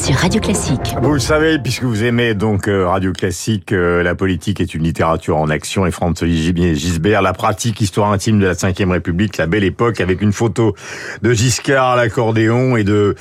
[0.00, 0.94] sur Radio Classique.
[1.02, 4.82] Vous le savez, puisque vous aimez donc euh, Radio Classique, euh, la politique est une
[4.82, 9.46] littérature en action et Franz Gisbert, la pratique, histoire intime de la Ve République, la
[9.46, 10.74] belle époque, avec une photo
[11.20, 13.14] de Giscard à l'accordéon et de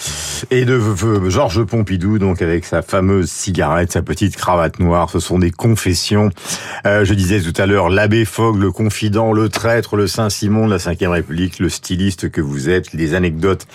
[0.51, 0.79] et de
[1.27, 5.09] Georges Pompidou, donc avec sa fameuse cigarette, sa petite cravate noire.
[5.09, 6.29] Ce sont des confessions.
[6.85, 10.71] Euh, je disais tout à l'heure, l'abbé Fogg, le confident, le traître, le Saint-Simon de
[10.71, 13.67] la Ve République, le styliste que vous êtes, les anecdotes.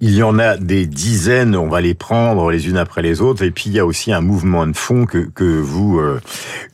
[0.00, 3.42] Il y en a des dizaines, on va les prendre les unes après les autres.
[3.42, 6.20] Et puis il y a aussi un mouvement de fond que, que vous euh,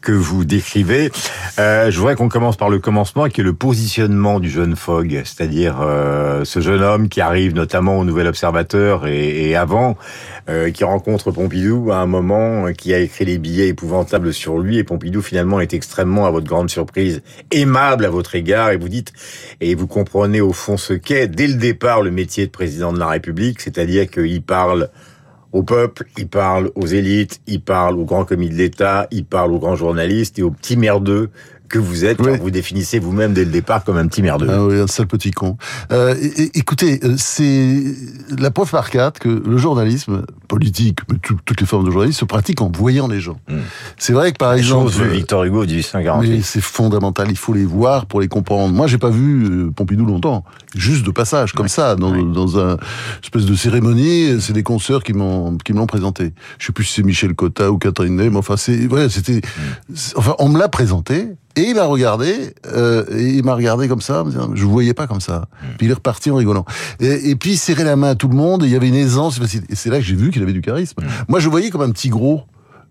[0.01, 1.11] que vous décrivez.
[1.59, 5.23] Euh, je voudrais qu'on commence par le commencement, qui est le positionnement du jeune Fogg,
[5.25, 9.97] c'est-à-dire euh, ce jeune homme qui arrive notamment au Nouvel Observateur et, et avant,
[10.75, 14.84] qui rencontre Pompidou à un moment, qui a écrit les billets épouvantables sur lui, et
[14.84, 19.12] Pompidou finalement est extrêmement, à votre grande surprise, aimable à votre égard, et vous dites,
[19.61, 22.98] et vous comprenez au fond ce qu'est dès le départ le métier de président de
[22.98, 24.91] la République, c'est-à-dire qu'il parle
[25.53, 29.53] au peuple, il parle aux élites, il parle aux grands commis de l'État, il parle
[29.53, 31.31] aux grands journalistes et aux petits merdeux
[31.73, 34.47] que vous êtes, quand vous définissez vous-même dès le départ comme un petit merdeux.
[34.51, 35.56] Ah oui, un sale petit con.
[35.91, 36.14] Euh,
[36.55, 37.83] écoutez, euh, c'est
[38.39, 42.25] la preuve par quatre que le journalisme politique, mais toutes les formes de journalisme, se
[42.27, 43.41] pratique en voyant les gens.
[43.48, 43.61] Hmm.
[43.97, 44.92] C'est vrai que par exemple...
[44.92, 46.31] Chose de Victor Hugo 1848.
[46.31, 48.75] Mais c'est fondamental, il faut les voir pour les comprendre.
[48.75, 52.77] Moi, j'ai pas vu euh, Pompidou longtemps, juste de passage, comme ça, dans, dans un
[53.23, 54.39] espèce de cérémonie.
[54.42, 55.57] C'est des consoeurs qui m'ont
[55.89, 56.34] présenté.
[56.59, 59.41] Je sais plus si c'est Michel Cotta ou Catherine Ney, mais enfin, c'est voilà, c'était...
[59.41, 59.95] Hmm.
[60.17, 64.00] Enfin, on me l'a présenté, et il m'a regardé, euh, et il m'a regardé comme
[64.00, 65.48] ça, je vous voyais pas comme ça.
[65.62, 65.67] Hmm.
[65.78, 66.64] Puis il est reparti en rigolant.
[67.00, 68.89] Et, et, puis il serrait la main à tout le monde, et il y avait
[68.89, 71.03] une aisance, et c'est là que j'ai vu qu'il avait du charisme.
[71.03, 71.08] Hmm.
[71.28, 72.42] Moi je voyais comme un petit gros,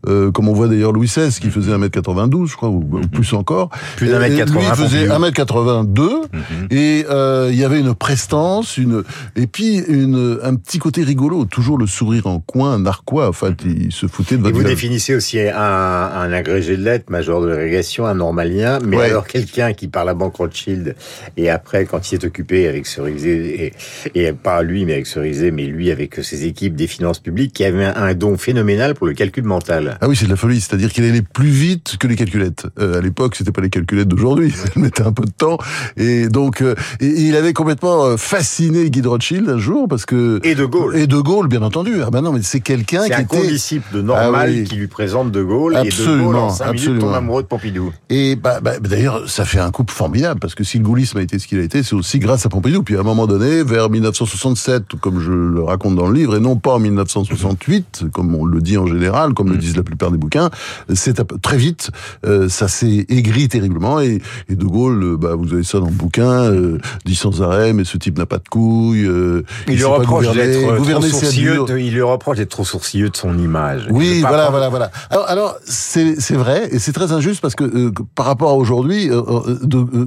[0.08, 3.08] euh, comme on voit d'ailleurs Louis XVI qui faisait 1m92 je crois ou, mhm.
[3.08, 3.70] plus encore.
[3.98, 4.60] Plus d'un mètre 80.
[4.60, 6.68] Lui faisait 1m82 mhm.
[6.72, 9.04] et euh, il y avait une prestance, une
[9.36, 13.30] et puis une un petit côté rigolo, toujours le sourire en coin, narquois.
[13.30, 13.56] Enfin, mhm.
[13.86, 14.56] il se foutait de votre.
[14.56, 18.98] Et vous définissez aussi un, un agrégé de lettres, major de l'agrégation, un normalien, mais
[19.02, 20.96] alors quelqu'un qui par la banque Rothschild
[21.38, 23.74] et après quand il est occupé avec Cerizet
[24.16, 27.54] et, et pas lui mais avec Cerizet, mais lui avec ses équipes des finances publiques,
[27.54, 29.91] qui avait un don phénoménal pour le calcul mental.
[30.00, 30.62] Ah oui, c'est de la folie.
[30.62, 32.68] C'est-à-dire qu'il allait plus vite que les calculettes.
[32.80, 34.54] Euh, à l'époque, c'était pas les calculettes d'aujourd'hui.
[34.76, 35.58] Elle mettait un peu de temps.
[35.98, 40.06] Et donc, euh, et, il avait complètement euh, fasciné Guy de Rothschild un jour parce
[40.06, 40.96] que et de Gaulle.
[40.96, 42.02] Et de Gaulle, bien entendu.
[42.06, 44.76] Ah ben non, mais c'est quelqu'un qui un était un condisciple de Normal ah qui
[44.76, 45.76] lui présente de Gaulle.
[45.76, 47.02] Absolument, et de Gaulle, en absolument.
[47.02, 47.92] tombe amoureux de Pompidou.
[48.10, 51.22] Et bah, bah, d'ailleurs, ça fait un couple formidable parce que si le gaullisme a
[51.22, 52.84] été ce qu'il a été, c'est aussi grâce à Pompidou.
[52.84, 56.40] Puis à un moment donné, vers 1967, comme je le raconte dans le livre, et
[56.40, 60.12] non pas en 1968, comme on le dit en général, comme le disent la plupart
[60.12, 60.50] des bouquins,
[60.94, 61.90] c'est très vite,
[62.26, 65.88] euh, ça s'est aigri terriblement et, et, De Gaulle, euh, bah, vous avez ça dans
[65.88, 69.02] le bouquin, euh, dit sans arrêt, mais ce type n'a pas de couilles.
[69.02, 71.66] il, il, lui reproche d'être trop sourcilleux.
[71.66, 73.88] De, il lui reproche d'être trop sourcilleux de son image.
[73.90, 74.92] Oui, voilà, voilà, voilà.
[75.10, 79.10] Alors, alors c'est vrai et c'est très injuste parce que par rapport à aujourd'hui,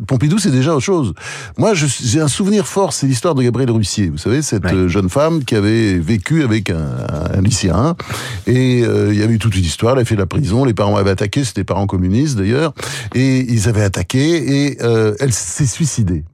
[0.07, 1.15] Pompidou, c'est déjà autre chose.
[1.59, 4.09] Moi, j'ai un souvenir fort, c'est l'histoire de Gabrielle Russier.
[4.09, 6.79] Vous savez, cette jeune femme qui avait vécu avec un,
[7.35, 7.97] un lycéen
[8.47, 9.95] et il y avait toute une histoire.
[9.95, 12.75] Elle a fait la prison, les parents avaient attaqué, c'était des parents communistes d'ailleurs,
[13.15, 16.25] et ils avaient attaqué et euh, elle s'est suicidée.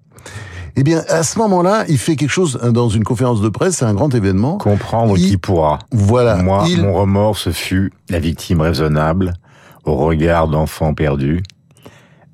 [0.76, 3.84] Eh bien, à ce moment-là, il fait quelque chose dans une conférence de presse, c'est
[3.84, 4.58] un grand événement.
[4.58, 5.80] Comprendre qui pourra.
[5.90, 6.36] Voilà.
[6.36, 9.34] Moi, mon remords, ce fut la victime raisonnable,
[9.84, 11.42] au regard d'enfants perdus.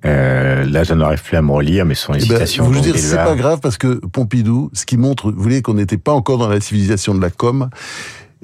[0.05, 2.65] Euh, là, je n'arrive plus à me relire, mais son eh ben, hésitation.
[2.65, 5.97] Vous dire, c'est pas grave parce que Pompidou, ce qui montre, vous voyez, qu'on n'était
[5.97, 7.71] pas encore dans la civilisation de la com.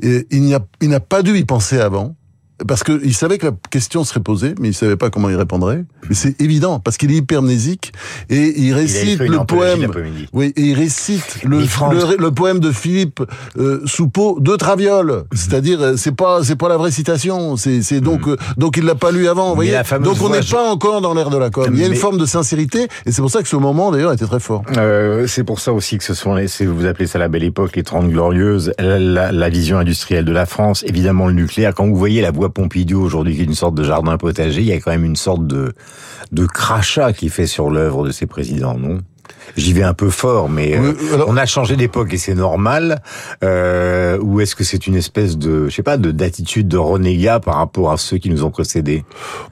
[0.02, 2.16] Et il n'a pas dû y penser avant
[2.66, 5.84] parce qu'il savait que la question serait posée, mais il savait pas comment il répondrait.
[6.08, 7.92] Mais c'est évident, parce qu'il est hypermnésique
[8.30, 9.90] et il récite le poème.
[10.32, 11.60] Oui, et il récite le,
[12.18, 13.22] le, poème de Philippe
[13.58, 15.24] euh, Soupeau de Traviole.
[15.32, 17.56] C'est-à-dire, euh, c'est pas c'est pas la vraie citation.
[17.56, 18.32] C'est donc mhm.
[18.32, 19.50] euh, donc il l'a pas lu avant.
[19.50, 19.78] Vous voyez.
[20.02, 21.66] Donc on n'est pas encore dans l'ère de la com.
[21.72, 24.12] Il y a une forme de sincérité et c'est pour ça que ce moment d'ailleurs
[24.12, 24.62] était très fort.
[24.76, 27.76] Euh, c'est pour ça aussi que ce sont les, vous appelez ça la belle époque,
[27.76, 31.74] les Trente glorieuses, la, la vision industrielle de la France, évidemment le nucléaire.
[31.74, 34.66] Quand vous voyez la voix Pompidou aujourd'hui, qui est une sorte de jardin potager, il
[34.66, 35.72] y a quand même une sorte de,
[36.30, 39.00] de crachat qui fait sur l'œuvre de ces présidents, non?
[39.56, 40.94] J'y vais un peu fort, mais euh,
[41.26, 43.02] on a changé d'époque et c'est normal.
[43.42, 47.40] Euh, ou est-ce que c'est une espèce de, je sais pas, de d'attitude de renégat
[47.40, 49.04] par rapport à ceux qui nous ont précédés?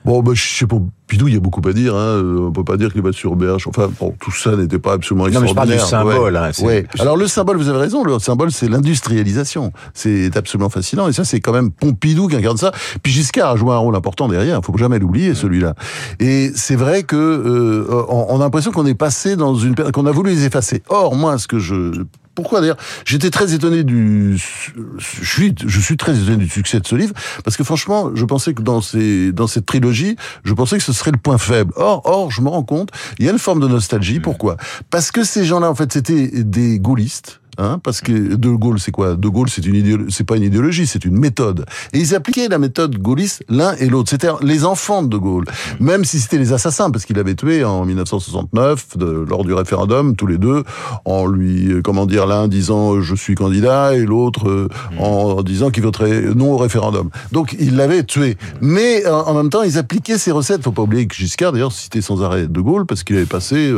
[0.04, 0.76] Bon, bah, je sais pas
[1.10, 1.96] Pidou, il y a beaucoup à dire.
[1.96, 2.22] Hein.
[2.22, 3.66] On peut pas dire qu'il va sur berge.
[3.66, 5.66] Enfin, bon, tout ça n'était pas absolument non, extraordinaire.
[5.66, 6.36] Mais je parle du symbole.
[6.36, 6.86] Hein, ouais.
[7.00, 8.04] Alors le symbole, vous avez raison.
[8.04, 9.72] Le symbole, c'est l'industrialisation.
[9.92, 11.08] C'est absolument fascinant.
[11.08, 12.70] Et ça, c'est quand même Pompidou qui incarne ça.
[13.02, 14.60] Puis Giscard a joué un rôle important derrière.
[14.62, 15.74] Il faut jamais l'oublier, celui-là.
[16.20, 20.12] Et c'est vrai que euh, on, a l'impression qu'on est passé dans une qu'on a
[20.12, 20.84] voulu les effacer.
[20.88, 22.04] Or, moi, ce que je
[22.34, 26.86] Pourquoi d'ailleurs J'étais très étonné du, je suis, je suis très étonné du succès de
[26.86, 27.12] ce livre
[27.44, 30.92] parce que franchement, je pensais que dans ces, dans cette trilogie, je pensais que ce
[30.92, 31.72] serait le point faible.
[31.76, 34.20] Or, or, je me rends compte, il y a une forme de nostalgie.
[34.20, 34.56] Pourquoi?
[34.90, 38.90] Parce que ces gens-là, en fait, c'était des gaullistes Hein, parce que De Gaulle, c'est
[38.90, 39.16] quoi?
[39.16, 41.66] De Gaulle, c'est une c'est pas une idéologie, c'est une méthode.
[41.92, 44.10] Et ils appliquaient la méthode gaulliste l'un et l'autre.
[44.10, 45.44] C'était les enfants de De Gaulle,
[45.78, 50.16] même si c'était les assassins, parce qu'il avait tué en 1969 de, lors du référendum
[50.16, 50.64] tous les deux,
[51.04, 54.68] en lui, euh, comment dire, l'un disant euh, je suis candidat et l'autre euh,
[54.98, 57.10] en disant qu'il voterait non au référendum.
[57.32, 58.36] Donc il l'avait tué.
[58.60, 60.62] Mais en même temps, ils appliquaient ces recettes.
[60.62, 63.72] Faut pas oublier que Giscard, d'ailleurs, citait sans arrêt De Gaulle parce qu'il avait passé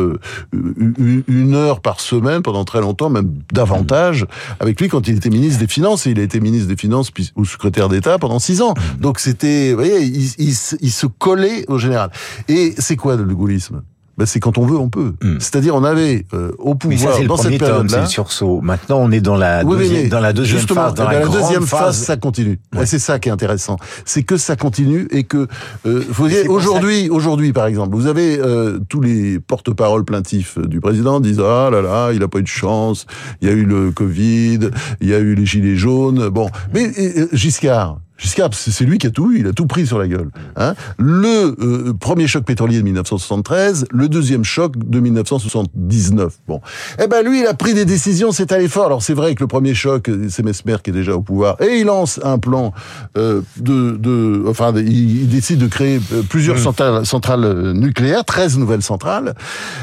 [0.53, 4.27] une heure par semaine pendant très longtemps, même davantage avantage
[4.61, 6.07] avec lui quand il était ministre des Finances.
[6.07, 8.75] Et il a été ministre des Finances ou secrétaire d'État pendant six ans.
[8.99, 12.11] Donc c'était, vous voyez, il, il, se collait au général.
[12.49, 13.83] Et c'est quoi le gaullisme
[14.23, 15.15] ben c'est quand on veut, on peut.
[15.21, 15.39] Hmm.
[15.41, 17.89] C'est-à-dire, on avait euh, au pouvoir ça, dans cette période-là.
[17.89, 18.61] C'est le sursaut.
[18.63, 20.95] Maintenant, on est dans la deuxième, dans la deuxième phase.
[20.95, 22.61] Dans la, la deuxième phase, phase, ça continue.
[22.85, 23.79] C'est ça qui est intéressant.
[24.05, 25.49] C'est que ça continue et que
[25.87, 30.81] euh, vous voyez, aujourd'hui, aujourd'hui, par exemple, vous avez euh, tous les porte-paroles plaintifs du
[30.81, 33.07] président disent ah là là, il a pas eu de chance.
[33.41, 34.71] Il y a eu le Covid,
[35.01, 36.29] il y a eu les gilets jaunes.
[36.29, 36.93] Bon, mais
[37.33, 37.99] Giscard.
[38.23, 40.31] Giscard, c'est lui qui a tout eu, il a tout pris sur la gueule.
[40.57, 46.35] Hein le euh, premier choc pétrolier de 1973, le deuxième choc de 1979.
[46.47, 46.61] Bon,
[47.03, 48.87] eh ben lui, il a pris des décisions, c'est allé fort.
[48.87, 51.79] Alors c'est vrai que le premier choc, c'est Mesmer qui est déjà au pouvoir, et
[51.79, 52.73] il lance un plan
[53.19, 56.61] euh, de, de, enfin, il, décide de créer euh, plusieurs mmh.
[56.61, 59.35] centrales, centrales nucléaires, 13 nouvelles centrales.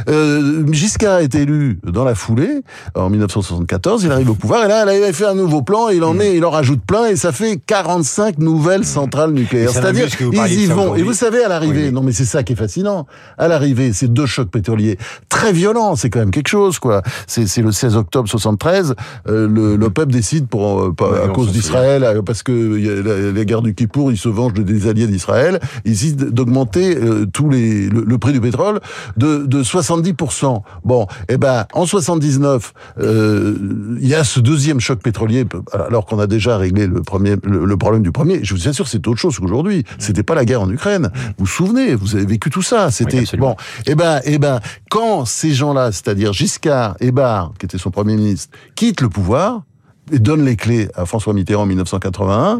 [0.07, 2.61] Euh, Giscard est élu dans la foulée
[2.95, 6.05] en 1974, il arrive au pouvoir, et là, il a fait un nouveau plan, il
[6.05, 6.17] en mmh.
[6.17, 9.71] met, il en rajoute plein, et ça fait 45 nouvelles centrales nucléaires.
[9.71, 10.95] C'est-à-dire, ils y vont.
[10.95, 13.07] Et vous savez, à l'arrivée, non mais c'est ça qui est fascinant.
[13.37, 14.97] À l'arrivée, ces deux chocs pétroliers
[15.29, 17.01] très violents, c'est quand même quelque chose, quoi.
[17.27, 18.95] C'est le 16 octobre 73,
[19.27, 23.61] euh, le l'OPEP décide pour euh, à cause d'Israël, euh, parce que la, la, guerre
[23.61, 28.17] du Kippour, ils se vengent des alliés d'Israël, ils décident d'augmenter euh, tous les le,
[28.17, 28.79] prix du pétrole
[29.17, 30.61] de, de 70%.
[30.83, 36.19] Bon, et eh ben en 79, il y a ce deuxième choc pétrolier, alors qu'on
[36.19, 38.43] a déjà réglé le premier le, le problème du premier.
[38.43, 39.83] Je vous assure, c'est autre chose qu'aujourd'hui.
[39.97, 41.11] C'était pas la guerre en Ukraine.
[41.37, 42.91] Vous vous souvenez, vous avez vécu tout ça.
[42.91, 43.55] C'était bon.
[43.85, 44.59] Eh ben, eh ben,
[44.89, 49.63] quand ces gens-là, c'est-à-dire Giscard et Barre, qui était son premier ministre, quittent le pouvoir
[50.11, 52.59] et donnent les clés à François Mitterrand en 1981,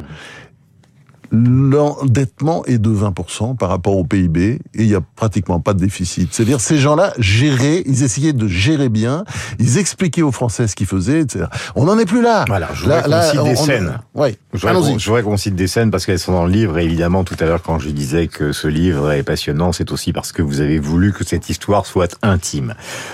[1.31, 5.79] l'endettement est de 20% par rapport au PIB et il n'y a pratiquement pas de
[5.79, 6.29] déficit.
[6.33, 9.23] C'est-à-dire ces gens-là géraient, ils essayaient de gérer bien,
[9.59, 11.45] ils expliquaient aux Français ce qu'ils faisaient, etc.
[11.75, 12.45] On n'en est plus là.
[12.47, 13.99] Voilà, je voudrais qu'on cite des scènes.
[14.15, 17.23] Oui, je voudrais qu'on cite des scènes parce qu'elles sont dans le livre et évidemment
[17.23, 20.41] tout à l'heure quand je disais que ce livre est passionnant, c'est aussi parce que
[20.41, 22.73] vous avez voulu que cette histoire soit intime.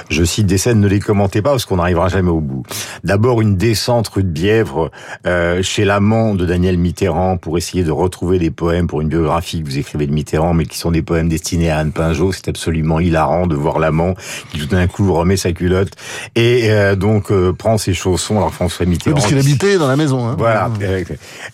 [0.10, 2.64] Je cite des scènes, ne les commentez pas parce qu'on n'arrivera jamais au bout.
[3.04, 4.92] D'abord une descente rue de Bièvre
[5.26, 9.62] euh, chez l'amant de Daniel Mitterrand pour essayer de retrouver des poèmes pour une biographie
[9.62, 12.32] que vous écrivez de Mitterrand, mais qui sont des poèmes destinés à Anne Pinjot.
[12.32, 14.16] C'est absolument hilarant de voir l'amant
[14.52, 15.92] qui tout d'un coup remet sa culotte
[16.36, 18.38] et euh, donc euh, prend ses chaussons.
[18.38, 19.16] Alors François Mitterrand.
[19.16, 20.28] Oui, parce qu'il habitait dans la maison.
[20.28, 20.36] Hein.
[20.38, 20.70] Voilà.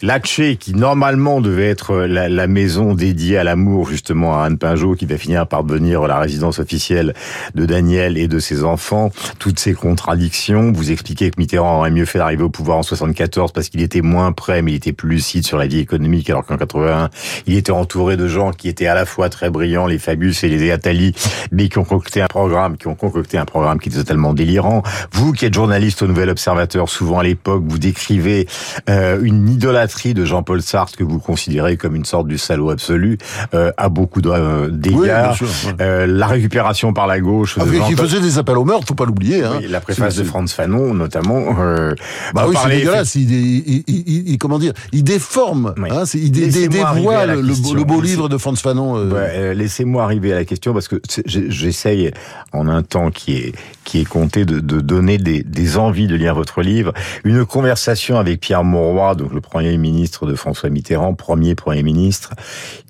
[0.02, 4.96] L'Atché, qui normalement devait être la, la maison dédiée à l'amour justement à Anne Pinjot,
[4.96, 7.14] qui va finir par devenir la résidence officielle
[7.56, 9.12] de Daniel et de ses enfants.
[9.40, 10.72] Toutes ces contradictions.
[10.72, 14.02] Vous expliquez que Mitterrand aurait mieux fait d'arriver au pouvoir en 74 parce qu'il était
[14.02, 17.10] moins prêt, mais il était plus lucide sur la vie économique, alors qu'en 81,
[17.48, 20.50] il était entouré de gens qui étaient à la fois très brillants, les Fabius et
[20.50, 21.14] les Attali,
[21.52, 24.84] mais qui ont concocté un programme, qui ont concocté un programme qui était totalement délirant.
[25.14, 28.48] Vous, qui êtes journaliste au Nouvel Observateur, souvent à l'époque, vous décrivez
[28.90, 33.18] euh, une idolâtrie de Jean-Paul Sartre que vous considérez comme une sorte du salaud absolu,
[33.54, 35.38] euh, à beaucoup d'égards.
[35.82, 37.58] Euh, la récupération par la gauche.
[37.60, 39.44] Ah, qui faisait des appels au meurtre, faut pas l'oublier.
[39.44, 39.62] Hein.
[39.68, 41.56] la préface de Franz Fanon, notamment.
[41.60, 41.94] Euh,
[42.34, 43.16] bah oui, c'est dégueulasse.
[43.16, 45.74] Il, il, il, comment dire Il déforme.
[45.90, 48.98] Hein, il dévoile le, le, beau livre de Franz Fanon.
[48.98, 49.12] Euh.
[49.14, 52.12] Euh, Laissez-moi arriver à la question parce que j'essaye
[52.54, 56.16] en un temps qui est qui est compté de, de donner des, des, envies de
[56.16, 56.94] lire votre livre.
[57.24, 62.30] Une conversation avec Pierre Mauroy, donc le premier ministre de François Mitterrand, premier premier ministre,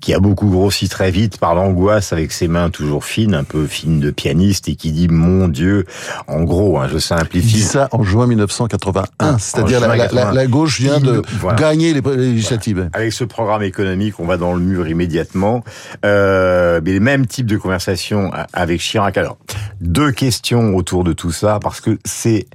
[0.00, 3.66] qui a beaucoup grossi très vite par l'angoisse avec ses mains toujours fines, un peu
[3.66, 5.86] fines de pianiste, et qui dit mon Dieu,
[6.28, 7.48] en gros, hein, je simplifie.
[7.48, 11.22] Il dit ça en juin 1981, c'est-à-dire la, la, la, gauche vient de
[11.56, 12.90] gagner les législatives.
[12.92, 15.64] Avec ce programme économique, on va dans le mur immédiatement.
[16.04, 19.16] Euh, mais les mêmes types de conversations avec Chirac.
[19.16, 19.38] Alors,
[19.80, 22.46] deux questions autour de tout ça, parce que c'est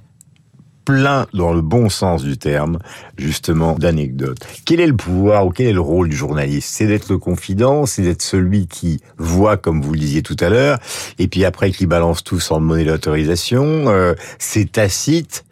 [0.88, 2.80] plein, dans le bon sens du terme,
[3.18, 4.40] justement, d'anecdotes.
[4.66, 6.70] Quel est le pouvoir ou quel est le rôle du journaliste?
[6.72, 10.48] C'est d'être le confident, c'est d'être celui qui voit, comme vous le disiez tout à
[10.48, 10.80] l'heure,
[11.20, 13.90] et puis après qui balance tout sans demander l'autorisation.
[13.90, 15.44] Euh, c'est tacite.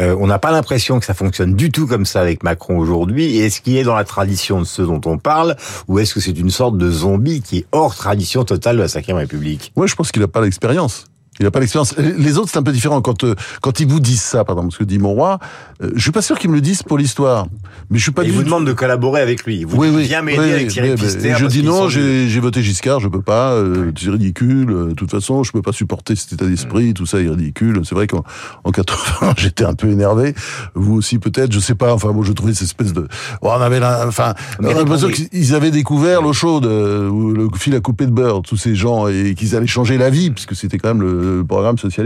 [0.00, 3.38] Euh, on n'a pas l'impression que ça fonctionne du tout comme ça avec Macron aujourd'hui.
[3.38, 5.56] Est-ce qu'il est dans la tradition de ceux dont on parle,
[5.88, 8.86] ou est-ce que c'est une sorte de zombie qui est hors tradition totale de la
[8.86, 9.72] Ve République?
[9.76, 11.06] Moi, je pense qu'il n'a pas l'expérience.
[11.40, 11.96] Il n'a pas l'expérience.
[11.96, 13.00] Les autres, c'est un peu différent.
[13.00, 15.38] Quand euh, quand ils vous disent ça, par exemple, ce que dit mon roi,
[15.82, 17.46] euh, je suis pas sûr qu'ils me le disent pour l'histoire.
[17.88, 18.22] Mais je suis pas.
[18.22, 19.64] Il vous demande de collaborer avec lui.
[19.64, 21.34] Vous oui, oui, viens m'aider avec Thierry Pister.
[21.38, 23.52] Je dis non, j'ai voté Giscard, je peux pas.
[23.52, 24.66] Euh, c'est ridicule.
[24.66, 26.92] De toute façon, je peux pas supporter cet état d'esprit.
[26.92, 27.80] Tout ça est ridicule.
[27.84, 28.24] C'est vrai qu'en
[28.64, 30.34] en 80, j'étais un peu énervé.
[30.74, 31.50] Vous aussi peut-être.
[31.50, 31.94] Je sais pas.
[31.94, 33.08] Enfin, bon, je trouvais cette espèce de.
[33.40, 34.06] on avait, la...
[34.06, 38.58] enfin, on l'impression qu'ils avaient découvert l'eau chaude, le fil à couper de beurre, tous
[38.58, 42.02] ces gens, et qu'ils allaient changer la vie, puisque c'était quand même le programme social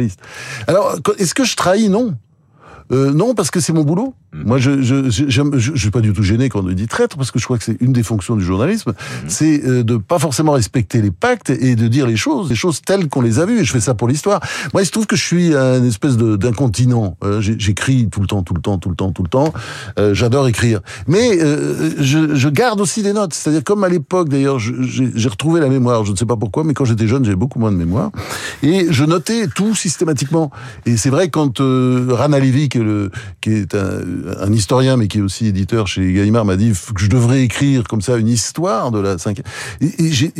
[0.66, 1.88] alors, est-ce que je trahis?
[1.88, 2.14] Non.
[2.93, 4.14] Euh, non, parce que c'est mon boulot.
[4.33, 4.43] Mm.
[4.45, 7.16] Moi, je je, je, je, je, suis pas du tout gêné quand on dit traître,
[7.16, 8.95] parce que je crois que c'est une des fonctions du journalisme, mm.
[9.28, 12.83] c'est euh, de pas forcément respecter les pactes et de dire les choses, les choses
[12.83, 13.61] telles qu'on les a vues.
[13.61, 14.40] Et je fais ça pour l'histoire.
[14.73, 17.16] Moi, il se trouve que je suis un espèce d'incontinent.
[17.25, 19.52] Euh, J'écris tout le temps, tout le temps, tout le temps, tout le temps.
[19.99, 23.35] Euh, J'adore écrire, mais euh, je, je, garde aussi des notes.
[23.35, 26.05] C'est-à-dire comme à l'époque, d'ailleurs, j'ai retrouvé la mémoire.
[26.05, 28.11] Je ne sais pas pourquoi, mais quand j'étais jeune, j'avais beaucoup moins de mémoire
[28.62, 30.50] et je notais tout systématiquement.
[30.85, 33.97] Et c'est vrai quand euh, Rana Levy, qui est, le, qui est un
[34.40, 37.85] un historien, mais qui est aussi éditeur chez Gallimard, m'a dit que je devrais écrire
[37.85, 39.47] comme ça une histoire de la cinquième.
[39.80, 40.33] Et, j'ai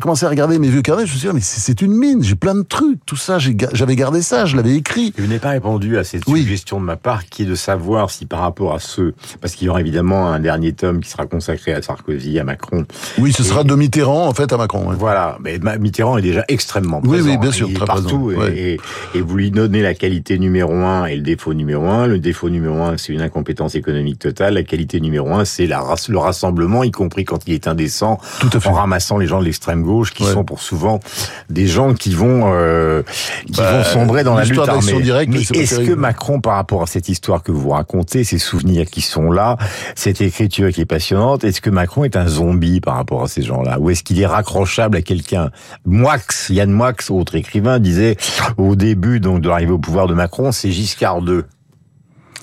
[0.00, 1.06] commencé à regarder mes vieux carnets.
[1.06, 2.22] Je me suis dit, mais c'est une mine.
[2.22, 3.04] J'ai plein de trucs.
[3.06, 4.46] Tout ça, j'avais gardé ça.
[4.46, 5.12] Je l'avais écrit.
[5.18, 8.26] Vous n'avez pas répondu à cette suggestion de ma part, qui est de savoir si
[8.26, 11.72] par rapport à ceux, parce qu'il y aura évidemment un dernier tome qui sera consacré
[11.72, 12.86] à Sarkozy, à Macron.
[13.18, 14.92] Oui, ce sera de Mitterrand en fait à Macron.
[14.98, 17.24] Voilà, mais Mitterrand est déjà extrêmement présent.
[17.24, 18.30] Oui, oui, bien sûr, il est partout.
[18.30, 18.78] Et,
[19.14, 22.06] et, vous lui donnez la qualité numéro un et le défaut numéro un.
[22.06, 24.54] Le défaut numéro un, c'est une incompétence économique totale.
[24.54, 28.50] La qualité numéro un, c'est la, le rassemblement, y compris quand il est indécent, Tout
[28.52, 28.68] à fait.
[28.68, 31.00] en ramassant les gens de l'extrême gauche, qui sont pour souvent
[31.48, 33.02] des gens qui vont euh,
[33.46, 35.26] qui bah, vont sombrer dans la lutte armée.
[35.28, 39.00] Mais est-ce que Macron, par rapport à cette histoire que vous racontez, ces souvenirs qui
[39.00, 39.56] sont là,
[39.94, 43.42] cette écriture qui est passionnante, est-ce que Macron est un zombie par rapport à ces
[43.42, 45.50] gens-là, ou est-ce qu'il est raccrochable à quelqu'un?
[45.84, 46.18] Moix,
[46.48, 48.16] Yann Moix, autre écrivain, disait
[48.56, 51.42] au début donc de l'arrivée au pouvoir de Macron, c'est Giscard II.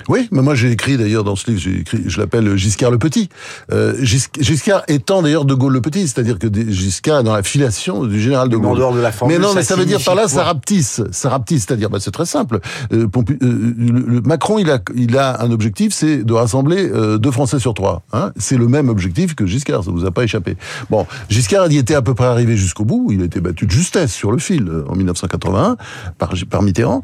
[0.07, 2.97] Oui, mais moi j'ai écrit d'ailleurs dans ce livre, j'ai écrit, je l'appelle Giscard le
[2.97, 3.29] Petit.
[3.71, 8.05] Euh, Giscard étant d'ailleurs de Gaulle le Petit, c'est-à-dire que Giscard est dans la filiation
[8.05, 8.77] du général de Gaulle.
[8.77, 12.11] De la mais non, mais ça, veut dire par là ça rapetisse, c'est-à-dire bah, c'est
[12.11, 12.59] très simple.
[12.93, 16.89] Euh, euh, le, Macron, il a, il a un objectif, c'est de rassembler
[17.19, 18.03] deux Français sur trois.
[18.13, 20.57] Hein c'est le même objectif que Giscard, ça vous a pas échappé.
[20.89, 23.71] Bon, Giscard y était à peu près arrivé jusqu'au bout, il a été battu de
[23.71, 25.77] justesse sur le fil en 1981
[26.17, 27.01] par, par Mitterrand.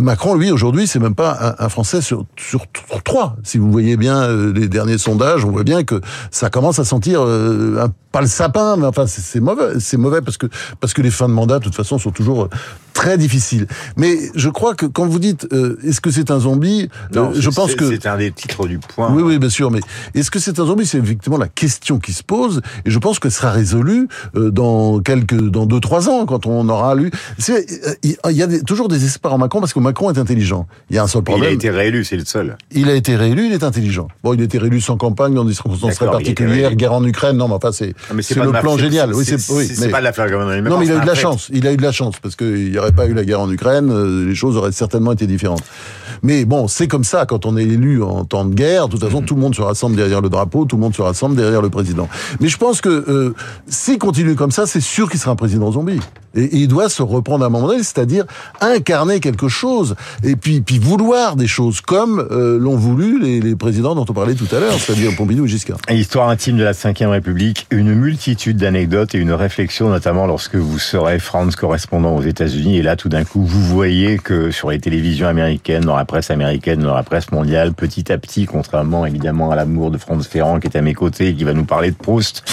[0.00, 2.66] Macron, lui, aujourd'hui, c'est même pas un, un Français sur sur,
[3.04, 3.36] trois.
[3.42, 6.84] Si vous voyez bien euh, les derniers sondages, on voit bien que ça commence à
[6.84, 9.78] sentir euh, un, pas le sapin, mais enfin c'est mauvais.
[9.78, 10.46] C'est mauvais parce que
[10.80, 12.48] parce que les fins de mandat, de toute façon, sont toujours euh,
[12.94, 13.66] très difficiles.
[13.96, 15.46] Mais je crois que quand vous dites
[15.84, 19.12] est-ce que c'est un zombie, je pense que c'est un des titres du point.
[19.12, 19.70] Oui, oui, bien sûr.
[19.70, 19.80] Mais
[20.14, 20.86] est-ce que c'est un zombie?
[20.86, 25.50] C'est effectivement la question qui se pose, et je pense que sera résolue dans quelques,
[25.50, 27.10] dans deux trois ans, quand on aura lu.
[28.02, 30.66] Il y a toujours des espoirs en Macron parce que Macron est intelligent.
[30.88, 31.50] Il y a un seul problème.
[31.50, 32.56] Il a été réélu, c'est le seul.
[32.70, 34.08] Il a été réélu, il est intelligent.
[34.22, 37.36] Bon, il a été réélu sans campagne, dans des circonstances très particulières, guerre en Ukraine.
[37.36, 39.14] Non, mais enfin, c'est le plan génial.
[39.14, 39.88] Oui, c'est oui, mais...
[39.88, 41.48] pas de l'affaire Non, mais il a eu de la chance.
[41.52, 43.50] Il a eu de la chance parce qu'il n'y aurait pas eu la guerre en
[43.50, 45.64] Ukraine, euh, les choses auraient certainement été différentes.
[46.26, 48.88] Mais bon, c'est comme ça quand on est élu en temps de guerre.
[48.88, 49.26] De toute façon, mhm.
[49.26, 51.70] tout le monde se rassemble derrière le drapeau, tout le monde se rassemble derrière le
[51.70, 52.08] président.
[52.40, 53.32] Mais je pense que euh,
[53.68, 56.00] s'il continue comme ça, c'est sûr qu'il sera un président zombie.
[56.34, 58.24] Et, il doit se reprendre à un moment donné, c'est-à-dire
[58.60, 63.54] incarner quelque chose et puis puis vouloir des choses comme euh, l'ont voulu les, les,
[63.54, 65.78] présidents dont on parlait tout à l'heure, c'est-à-dire Pompidou et Giscard.
[65.88, 70.80] Histoire intime de la Ve République, une multitude d'anecdotes et une réflexion, notamment lorsque vous
[70.80, 74.80] serez France correspondant aux États-Unis et là, tout d'un coup, vous voyez que sur les
[74.80, 79.50] télévisions américaines, dans la presse américaine, dans la presse mondiale, petit à petit, contrairement évidemment
[79.50, 81.90] à l'amour de Franz Ferrand qui est à mes côtés et qui va nous parler
[81.90, 82.44] de Proust,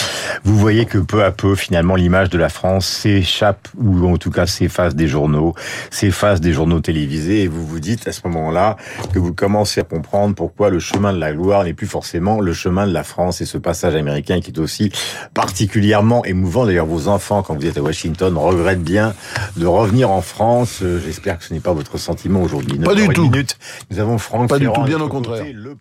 [0.44, 4.32] vous voyez que peu à peu, finalement, l'image de la France s'échappe ou en tout
[4.32, 5.54] cas s'efface des journaux,
[5.90, 8.78] s'efface des journaux télévisés, et vous vous dites à ce moment-là
[9.14, 12.54] que vous commencez à comprendre pourquoi le chemin de la gloire n'est plus forcément le
[12.54, 14.92] chemin de la France et ce passage américain qui est aussi
[15.34, 16.66] particulièrement émouvant.
[16.66, 19.14] D'ailleurs, vos enfants, quand vous êtes à Washington, regrettent bien
[19.58, 20.80] de revenir en France.
[20.82, 22.78] Euh, j'espère que ce n'est pas votre sentiment aujourd'hui.
[22.80, 23.30] Pas du tout.
[23.90, 25.46] Nous avons Franck Pas du tout, bien au contraire.
[25.54, 25.78] Le